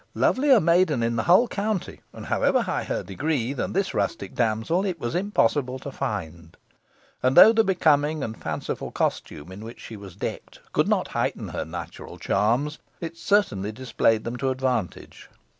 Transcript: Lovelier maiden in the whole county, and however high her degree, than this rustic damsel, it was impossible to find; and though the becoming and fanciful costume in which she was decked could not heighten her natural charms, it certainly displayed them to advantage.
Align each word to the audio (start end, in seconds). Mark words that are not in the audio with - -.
Lovelier 0.15 0.59
maiden 0.59 1.03
in 1.03 1.15
the 1.15 1.21
whole 1.29 1.47
county, 1.47 2.01
and 2.11 2.25
however 2.25 2.63
high 2.63 2.85
her 2.85 3.03
degree, 3.03 3.53
than 3.53 3.71
this 3.73 3.93
rustic 3.93 4.33
damsel, 4.33 4.83
it 4.83 4.99
was 4.99 5.13
impossible 5.13 5.77
to 5.77 5.91
find; 5.91 6.57
and 7.21 7.37
though 7.37 7.53
the 7.53 7.63
becoming 7.63 8.23
and 8.23 8.35
fanciful 8.41 8.89
costume 8.89 9.51
in 9.51 9.63
which 9.63 9.79
she 9.79 9.95
was 9.95 10.15
decked 10.15 10.57
could 10.73 10.87
not 10.87 11.09
heighten 11.09 11.49
her 11.49 11.65
natural 11.65 12.17
charms, 12.17 12.79
it 12.99 13.15
certainly 13.15 13.71
displayed 13.71 14.23
them 14.23 14.37
to 14.37 14.49
advantage. 14.49 15.29